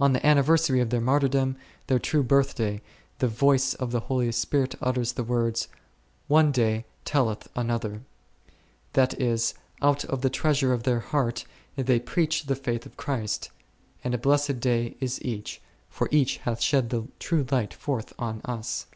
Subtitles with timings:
[0.00, 1.54] on the anniversary of their martyrdom,
[1.86, 2.82] their true birth day,
[3.20, 5.68] the voice of the Holy Spirit utters the words,
[6.26, 8.04] One day telleth another 1,
[8.94, 11.44] that is, out of the treasure of their heart
[11.76, 13.50] they preach the faith of Christ;
[14.02, 18.40] and a blessed day is each, for each hath shed the true light forth on
[18.44, 18.86] us.